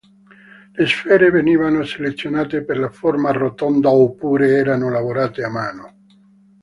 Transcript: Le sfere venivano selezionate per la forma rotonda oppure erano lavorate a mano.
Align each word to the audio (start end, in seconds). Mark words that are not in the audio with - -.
Le 0.73 0.85
sfere 0.87 1.29
venivano 1.29 1.83
selezionate 1.83 2.63
per 2.63 2.79
la 2.79 2.89
forma 2.89 3.29
rotonda 3.29 3.91
oppure 3.91 4.47
erano 4.49 4.89
lavorate 4.89 5.43
a 5.43 5.49
mano. 5.51 5.93